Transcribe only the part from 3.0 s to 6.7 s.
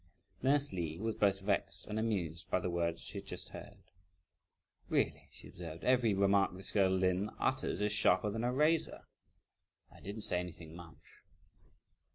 she had just heard. "Really," she observed, "every remark